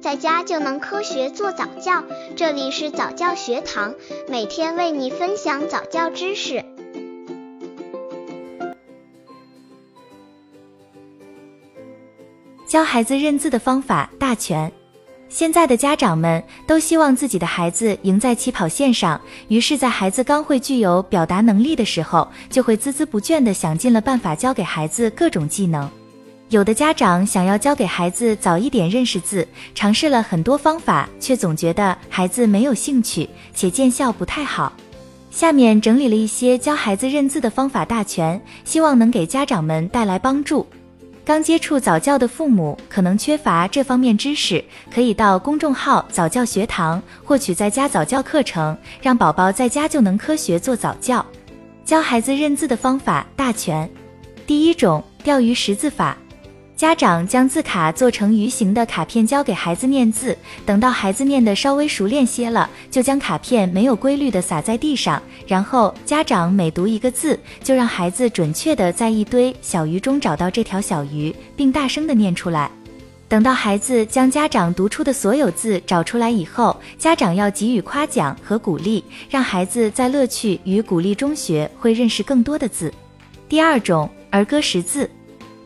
[0.00, 2.02] 在家就能科学做早教。
[2.34, 3.94] 这里是早教学堂，
[4.28, 6.64] 每天为你分享早教知识。
[12.66, 14.72] 教孩子认字的方法大全。
[15.28, 25.88] 现在的家长们都希望自己的孩子赢在起跑线上，于是，在孩子刚会具有表达能力的时候，就会孜孜不倦地想尽了办法教给孩子各种技能。
[26.50, 34.72] 有的家长想要教给孩子早一点认识字，尝试了很多方法，却总觉得孩子没有兴趣，且见效不太好。
[35.30, 40.66] 下面整理了一些教孩子认字的方法大全，希望能给家长们带来帮助。
[41.24, 51.24] 刚接触早教的父母可能缺乏这方面知识，可以到公众号早教学堂获取在家早教课程，让宝宝在家就能科学做早教。
[51.84, 53.88] 教孩子认字的方法大全。
[54.48, 56.18] 第一种钓鱼识字法。
[56.80, 60.34] 家长将字卡做成鱼形的卡片，交给孩子念字。
[60.64, 72.70] 等到孩子念得稍微熟练些了，就将卡片没有规律的撒在地上，然后家长每读一个字，就让孩子准确的在一堆小鱼中找到这条小鱼，并大声的念出来。
[73.28, 82.90] 等到孩子将家长读出的所有字找出来以后，家长要给予夸奖和鼓励，让孩子在乐趣与鼓励中学会认识更多的字。
[83.50, 85.10] 第二种儿歌识字。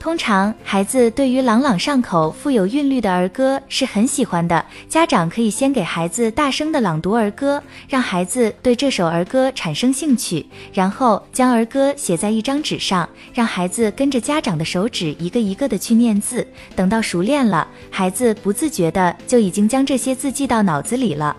[0.05, 4.63] 通常，孩子对于朗朗上口、富有韵律的儿歌是很喜欢的。
[4.87, 16.47] 家长可以先给孩子大声的朗读儿歌，让孩子对这首儿歌产生兴趣，然后将儿歌写在一张纸上，让孩子跟着家长的手指一个一个的去念字。
[16.77, 21.35] 等到熟练了，孩子不自觉的就已经将这些字记到脑子里了。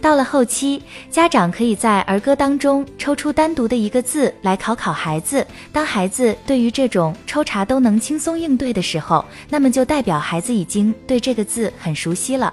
[0.00, 0.80] 到了后期，
[1.10, 5.44] 家长可以在儿歌当中抽出单独的一个字来考考孩子。
[5.72, 12.52] 当孩子对于这种抽查都能轻松应对的时候，那么就代表孩子已经对这个字很熟悉了。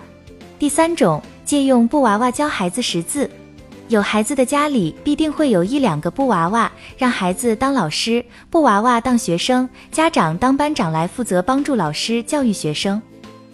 [0.58, 3.30] 第三种，借用布娃娃教孩子识字。
[3.90, 13.00] 有孩子的家里必定会有一两个布娃娃，让孩子当老师，布娃娃当学生，家长当班长来负责帮助老师教育学生。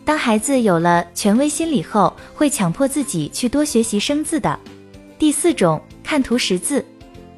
[0.06, 4.60] 当孩子有了权威心理后，会强迫自己去多学习生字的。
[5.20, 6.84] 第四种，看图识字，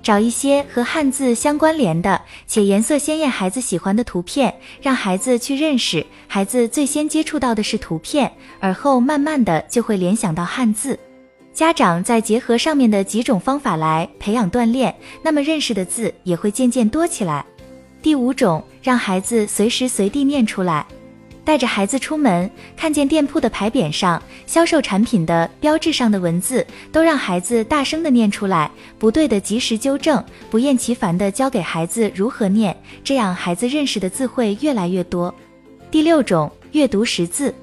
[0.02, 6.06] 找一些和汉字相关联的且颜色鲜艳、孩子喜欢的图片，让孩子去认识。
[6.28, 10.98] 孩子最先接触到的是图片，而后慢慢的就会联想到汉字。
[11.54, 17.46] 家长再结合上面的几种方法来培养锻炼，那么认识的字也会渐渐多起来。
[18.02, 20.86] 第五种，让孩子随时随地念出来。
[21.44, 28.70] 带着孩子出门，看见店铺的牌匾上、销售产品的标志上的文字，都让孩子大声的念出来，
[29.00, 35.34] 不对的及时纠正，不厌其烦的教给孩子如何念，这样孩子认识的字会越来越多。
[35.90, 37.54] 第六种，阅读识字。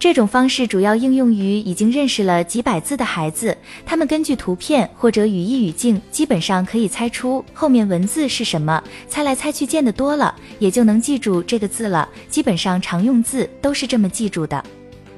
[0.00, 8.82] 这种方式主要应用于已经认识了几百字的孩子，他们根据图片或者语义语境，基本上可以猜出后面文字是什么。
[9.10, 12.08] 猜来猜去见得多了，也就能记住这个字了。
[12.30, 14.64] 基本上常用字都是这么记住的。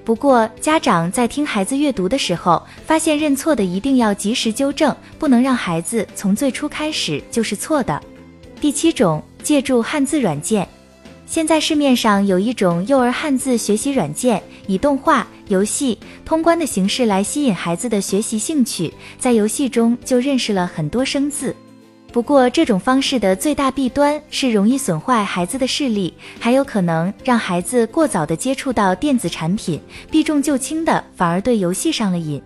[0.05, 8.03] 不过家长在听孩子阅读的时候，发现认错的一定要及时纠正，不能让孩子从最初开始就是错的。
[8.61, 10.69] 第七种，借助汉字软件。
[11.33, 21.57] 现在市面上有一种幼儿汉字学习软件，以动画、游戏、通关的形式来吸引孩子的学习兴趣，在游戏中就认识了很多生字。
[22.13, 32.43] 不过，这种方式的最大弊端是容易损坏孩子的视力，还有可能让孩子过早的接触到电子产品，避重就轻的反而对游戏上了瘾。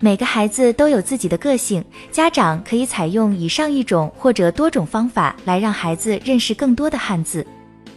[0.00, 7.46] 每个孩子都有自己的个性，家长可以采用以上一种或者多种方法来让孩子认识更多的汉字。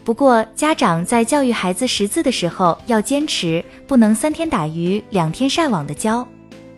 [0.07, 6.25] 不过，家长在教育孩子识字的时候要坚持，不能三天打鱼两天晒网的教，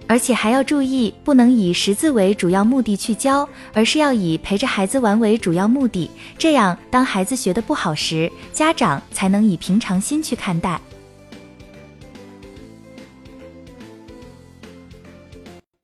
[0.08, 6.10] 而且还要注意，不能以识字为主要目的去教，而是要以陪着孩子玩为主要目的。
[6.40, 10.82] 这样，当孩子学得不好时，家长才能以平常心去看待。